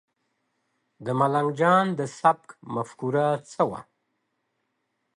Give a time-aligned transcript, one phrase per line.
[1.05, 3.79] د ملنګ جان د سبک مفکوره څه وه؟